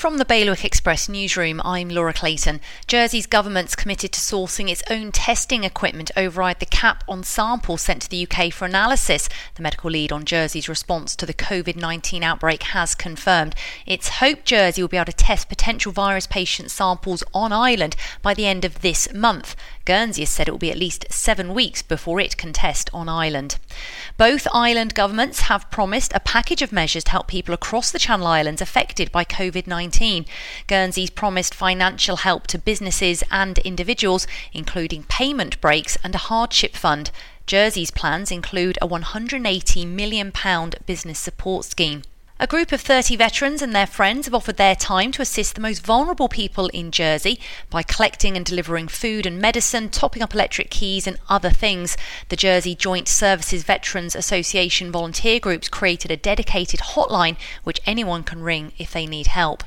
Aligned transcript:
From 0.00 0.16
the 0.16 0.24
Bailiwick 0.24 0.64
Express 0.64 1.10
newsroom, 1.10 1.60
I'm 1.62 1.90
Laura 1.90 2.14
Clayton. 2.14 2.62
Jersey's 2.86 3.26
government's 3.26 3.76
committed 3.76 4.12
to 4.12 4.18
sourcing 4.18 4.70
its 4.70 4.82
own 4.88 5.12
testing 5.12 5.62
equipment 5.62 6.10
override 6.16 6.58
the 6.58 6.64
cap 6.64 7.04
on 7.06 7.22
samples 7.22 7.82
sent 7.82 8.00
to 8.00 8.08
the 8.08 8.26
UK 8.26 8.50
for 8.50 8.64
analysis. 8.64 9.28
The 9.56 9.62
medical 9.62 9.90
lead 9.90 10.10
on 10.10 10.24
Jersey's 10.24 10.70
response 10.70 11.14
to 11.16 11.26
the 11.26 11.34
COVID 11.34 11.76
19 11.76 12.22
outbreak 12.22 12.62
has 12.62 12.94
confirmed. 12.94 13.54
It's 13.84 14.20
hoped 14.20 14.46
Jersey 14.46 14.80
will 14.80 14.88
be 14.88 14.96
able 14.96 15.04
to 15.04 15.12
test 15.12 15.50
potential 15.50 15.92
virus 15.92 16.26
patient 16.26 16.70
samples 16.70 17.22
on 17.34 17.52
island 17.52 17.94
by 18.22 18.32
the 18.32 18.46
end 18.46 18.64
of 18.64 18.80
this 18.80 19.12
month. 19.12 19.54
Guernsey 19.84 20.22
has 20.22 20.30
said 20.30 20.48
it 20.48 20.52
will 20.52 20.58
be 20.58 20.70
at 20.70 20.78
least 20.78 21.12
seven 21.12 21.52
weeks 21.52 21.82
before 21.82 22.20
it 22.20 22.38
can 22.38 22.54
test 22.54 22.88
on 22.94 23.10
island. 23.10 23.58
Both 24.16 24.46
island 24.52 24.94
governments 24.94 25.40
have 25.42 25.70
promised 25.70 26.12
a 26.14 26.20
package 26.20 26.62
of 26.62 26.72
measures 26.72 27.04
to 27.04 27.10
help 27.12 27.28
people 27.28 27.54
across 27.54 27.90
the 27.90 27.98
Channel 27.98 28.26
Islands 28.26 28.60
affected 28.60 29.10
by 29.10 29.24
COVID 29.24 29.66
19. 29.66 30.26
Guernsey's 30.66 31.10
promised 31.10 31.54
financial 31.54 32.16
help 32.16 32.46
to 32.48 32.58
businesses 32.58 33.24
and 33.30 33.58
individuals, 33.60 34.26
including 34.52 35.04
payment 35.04 35.60
breaks 35.60 35.96
and 36.02 36.14
a 36.14 36.18
hardship 36.18 36.76
fund. 36.76 37.10
Jersey's 37.46 37.90
plans 37.90 38.30
include 38.30 38.78
a 38.80 38.86
£180 38.88 39.86
million 39.86 40.32
business 40.86 41.18
support 41.18 41.64
scheme. 41.64 42.02
A 42.42 42.46
group 42.46 42.72
of 42.72 42.80
30 42.80 43.16
veterans 43.16 43.60
and 43.60 43.74
their 43.74 43.86
friends 43.86 44.24
have 44.24 44.32
offered 44.32 44.56
their 44.56 44.74
time 44.74 45.12
to 45.12 45.20
assist 45.20 45.54
the 45.54 45.60
most 45.60 45.84
vulnerable 45.84 46.26
people 46.26 46.68
in 46.68 46.90
Jersey 46.90 47.38
by 47.68 47.82
collecting 47.82 48.34
and 48.34 48.46
delivering 48.46 48.88
food 48.88 49.26
and 49.26 49.38
medicine, 49.38 49.90
topping 49.90 50.22
up 50.22 50.32
electric 50.32 50.70
keys, 50.70 51.06
and 51.06 51.18
other 51.28 51.50
things. 51.50 51.98
The 52.30 52.36
Jersey 52.36 52.74
Joint 52.74 53.08
Services 53.08 53.62
Veterans 53.62 54.16
Association 54.16 54.90
volunteer 54.90 55.38
groups 55.38 55.68
created 55.68 56.10
a 56.10 56.16
dedicated 56.16 56.80
hotline 56.80 57.36
which 57.62 57.82
anyone 57.84 58.22
can 58.22 58.42
ring 58.42 58.72
if 58.78 58.90
they 58.90 59.04
need 59.04 59.26
help. 59.26 59.62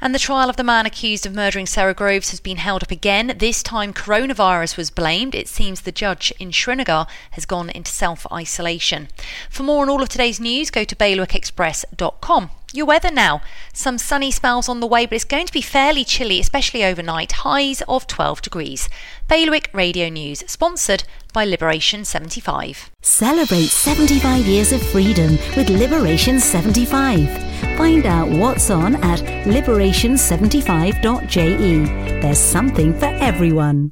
And 0.00 0.14
the 0.14 0.18
trial 0.18 0.50
of 0.50 0.56
the 0.56 0.64
man 0.64 0.86
accused 0.86 1.24
of 1.24 1.34
murdering 1.34 1.66
Sarah 1.66 1.94
Groves 1.94 2.30
has 2.30 2.40
been 2.40 2.58
held 2.58 2.82
up 2.82 2.90
again. 2.90 3.34
This 3.38 3.62
time, 3.62 3.92
coronavirus 3.92 4.76
was 4.76 4.90
blamed. 4.90 5.34
It 5.34 5.48
seems 5.48 5.80
the 5.80 5.92
judge 5.92 6.32
in 6.38 6.52
Srinagar 6.52 7.06
has 7.32 7.46
gone 7.46 7.70
into 7.70 7.90
self 7.90 8.26
isolation. 8.32 9.08
For 9.48 9.62
more 9.62 9.82
on 9.82 9.88
all 9.88 10.02
of 10.02 10.08
today's 10.08 10.40
news, 10.40 10.70
go 10.70 10.84
to 10.84 10.96
bailiwickexpress.com. 10.96 12.50
Your 12.74 12.86
weather 12.86 13.12
now. 13.12 13.40
Some 13.72 13.98
sunny 13.98 14.32
spells 14.32 14.68
on 14.68 14.80
the 14.80 14.86
way, 14.88 15.06
but 15.06 15.14
it's 15.14 15.24
going 15.24 15.46
to 15.46 15.52
be 15.52 15.60
fairly 15.60 16.04
chilly, 16.04 16.40
especially 16.40 16.84
overnight. 16.84 17.30
Highs 17.30 17.82
of 17.86 18.08
12 18.08 18.42
degrees. 18.42 18.88
Bailiwick 19.28 19.70
Radio 19.72 20.08
News, 20.08 20.42
sponsored 20.48 21.04
by 21.32 21.44
Liberation 21.44 22.04
75. 22.04 22.90
Celebrate 23.00 23.68
75 23.68 24.46
years 24.46 24.72
of 24.72 24.82
freedom 24.82 25.38
with 25.56 25.70
Liberation 25.70 26.40
75. 26.40 27.53
Find 27.76 28.06
out 28.06 28.28
what's 28.28 28.70
on 28.70 28.94
at 28.96 29.20
liberation75.je. 29.46 32.20
There's 32.20 32.38
something 32.38 32.98
for 32.98 33.06
everyone. 33.06 33.90